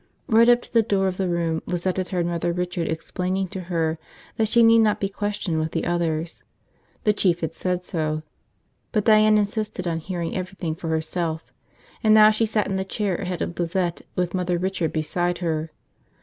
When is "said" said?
7.53-7.83